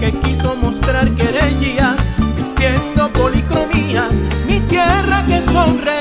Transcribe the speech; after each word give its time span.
que 0.00 0.12
quiso 0.12 0.56
mostrar 0.56 1.10
querellas, 1.10 1.96
vistiendo 2.36 3.12
policromías, 3.12 4.14
mi 4.46 4.60
tierra 4.60 5.24
que 5.26 5.42
sonreía. 5.42 5.97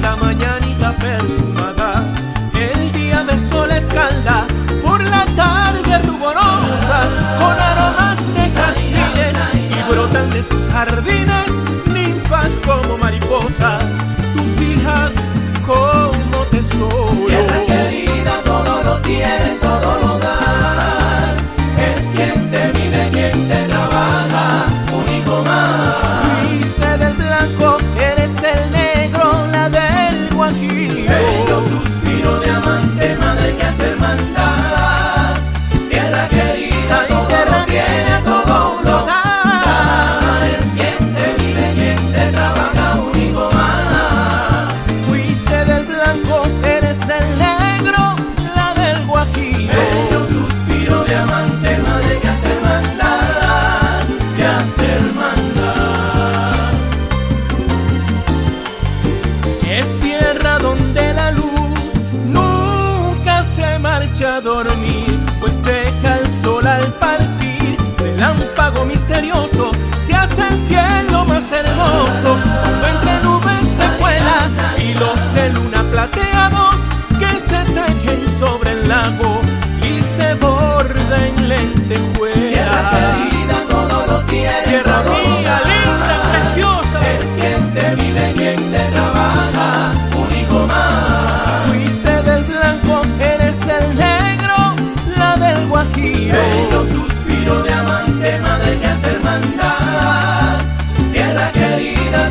Santa 0.00 0.16
María. 0.16 0.29
amante 51.14 51.78
no 51.78 51.94
hay 51.96 52.18
que 52.18 52.28
hacer 52.28 52.60
maldad, 52.60 54.04
que 54.36 54.44
hacer. 54.44 55.00
Es 59.70 59.98
tierra 60.00 60.58
donde 60.58 61.14
la 61.14 61.30
luz 61.32 61.70
nunca 62.26 63.44
se 63.44 63.78
marcha 63.78 64.36
a 64.36 64.40
dormir. 64.40 64.79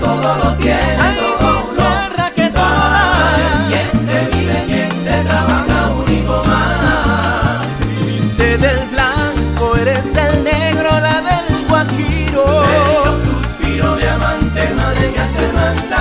todo 0.09 0.35
lo 0.43 0.55
tiene, 0.57 0.95
Ay, 0.99 1.17
todo 1.39 1.63
lo 2.17 2.33
que 2.35 2.49
da. 2.49 2.69
Quien 3.69 4.05
te 4.07 4.37
vive, 4.37 4.63
quien 4.65 4.89
te 5.05 5.15
trabaja, 5.29 5.89
único 6.03 6.43
más. 6.45 7.67
Viste 8.05 8.57
del 8.57 8.79
blanco, 8.87 9.75
eres 9.75 10.11
del 10.11 10.43
negro, 10.43 10.89
la 10.99 11.21
del 11.29 11.47
guajiro. 11.67 12.43
Medio 12.65 13.03
suspiro, 13.27 13.95
diamante, 13.97 14.73
madre 14.75 15.11
que 15.13 15.19
hace 15.19 15.47
más 15.53 15.75
tarde. 15.89 15.98